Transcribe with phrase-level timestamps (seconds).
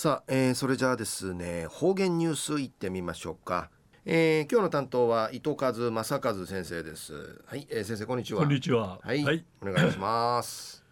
[0.00, 3.68] さあ、えー、それじゃあですね方言ニュースいってみましょうか、
[4.06, 7.42] えー、今日の担当は糸数正和先生です。
[7.44, 8.40] はい、えー、先生こんにちは。
[8.40, 8.98] こんにちは。
[9.02, 10.82] はい、はい、お願いします。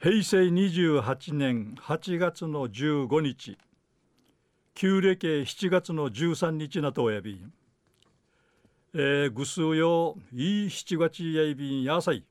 [0.00, 3.56] 平成28年8月の15日。
[4.74, 7.40] 旧暦7月の13日なとおやび
[8.92, 12.24] えー、ぐすうよいい7月やいびんやさい。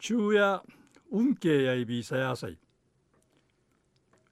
[0.00, 0.60] 昼夜
[1.12, 2.58] 運慶やいびさやさい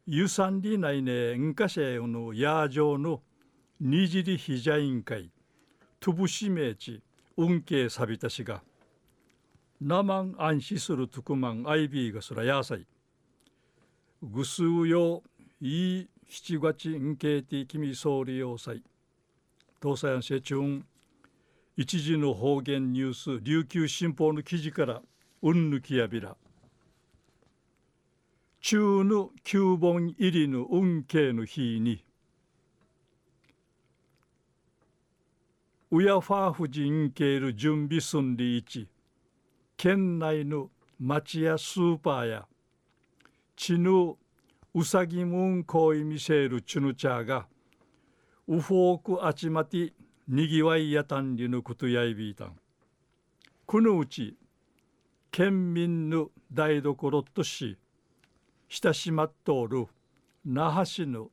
[0.06, 3.22] ゆさんりないねんかせのやじょうの
[3.80, 5.30] にじりひじゃ委員会
[5.98, 7.00] とぶしめち
[7.38, 8.62] 運慶さびたしが
[9.80, 12.86] なまん安心するとくまんアイビーがすらやさい
[14.22, 15.22] ぐすうよ
[15.62, 18.82] いい七月んけいてきみ総理要塞。
[19.82, 20.82] 東西安社中
[21.78, 25.00] 一時の方言ニュース琉球新報の記事から
[25.40, 26.36] うんぬきやびら。
[28.66, 32.02] 中の九本入りの運慶の日に
[35.90, 38.88] ウヤファーフ人系る準備寸理一
[39.76, 42.46] 県内の町やスーパーや
[43.54, 44.14] 地ぬ
[44.72, 47.46] うさぎむんこい見せるチュヌチャーが
[48.48, 49.92] ウフォークあちまて
[50.26, 52.56] にぎわいやたんりのことやいびいたん。
[53.66, 54.38] このうち
[55.30, 57.76] 県民の台所とし
[58.82, 59.86] 親しまっとる
[60.44, 61.28] 那覇市の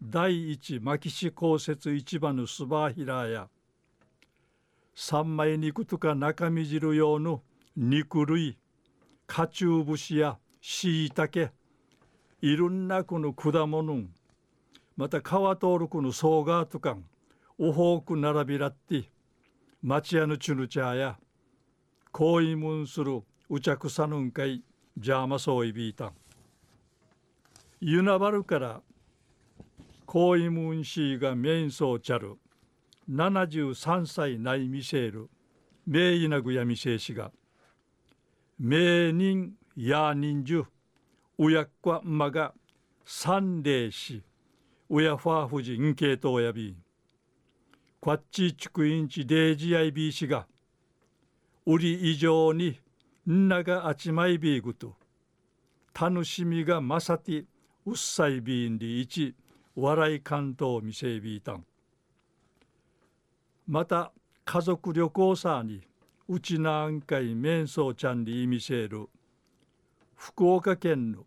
[0.00, 3.48] 第一牧師公設市場のスバーヒラーや
[4.94, 7.42] 三枚肉とか中身汁用の
[7.76, 8.56] 肉類
[9.26, 11.50] カチュウ節やしいたけ
[12.40, 14.04] いろんなこの果物
[14.96, 16.96] また川通るこのソーガーとか
[17.58, 19.10] おほうく並びらって
[19.82, 21.18] 町屋のチュヌチャーや
[22.12, 24.62] 行為むするうちゃくさぬんかい
[24.96, 26.12] じゃまそういびいたん。
[27.86, 28.80] ユナバルから
[30.06, 32.38] コイムンシーがメインソーチャル
[33.10, 35.28] 73歳内ミシェール
[35.86, 37.30] 名医なぐやみせいしが
[38.58, 40.64] 名人や人樹
[41.36, 42.54] うやっこまが
[43.04, 44.22] 三霊し
[44.88, 46.74] うやファーフジンケイトやび
[48.00, 50.46] こっちちくいんちデージアイビーしが
[51.66, 52.80] 売り以上に
[53.28, 54.94] んながあちまいびぐと。
[55.94, 57.44] 楽しみがまさて
[57.86, 59.34] うっさいびんりいち
[59.76, 61.66] 笑い関東見せびいたん。
[63.66, 64.12] また
[64.44, 65.82] 家族旅行さに
[66.28, 69.08] うちなんかいめんそうちゃんに見せる。
[70.16, 71.26] 福岡県の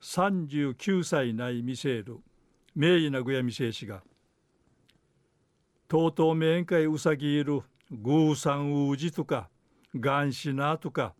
[0.00, 2.18] 39歳ない見せる。
[2.74, 4.02] 名医なぐやみせしが
[5.86, 9.48] とうとう面会うさぎいるグーサンウージとか
[9.94, 11.14] ガンシナとか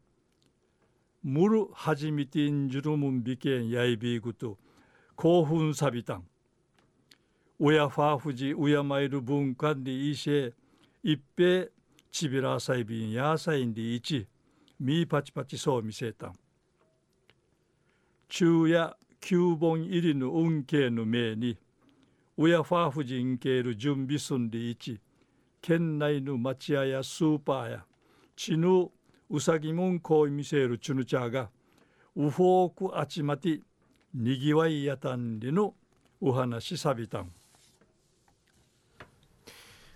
[1.24, 4.58] ムルハジミティンジュルムンビケンヤイビーグと
[5.16, 6.24] 興奮さびたん。
[7.58, 10.52] 親ファーフジウヤマイル文化にいし
[11.02, 11.66] 一平
[12.10, 14.26] ちびらさいびんやさいんでいち
[14.78, 16.34] みパチパチそう見せたん。
[18.28, 21.58] 昼夜九本入りの運慶の命に
[22.36, 25.00] 親ファーフジンケール準備すんでいち
[25.62, 27.84] 県内の町屋やスーパーや
[28.36, 28.90] 地ぬ
[29.30, 31.50] うさぎもんこい見せるチュヌチャーが
[32.16, 33.60] ウフォークあちまて
[34.14, 35.74] にぎわいやたんりの
[36.20, 37.32] お話さびたん。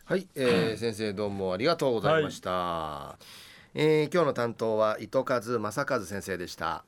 [0.05, 3.19] はい、えー、 先生どうもありがとうございました、は
[3.75, 6.83] い、えー、今日の担当は糸数正和先生でした